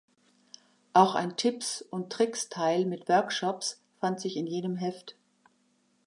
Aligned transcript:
Auch 0.93 1.13
ein 1.13 1.37
Tipps-&-Tricks-Teil 1.37 2.85
mit 2.85 3.07
Workshops 3.07 3.83
fand 3.99 4.19
sich 4.19 4.35
in 4.35 4.47
jedem 4.47 4.75
Heft. 4.77 5.15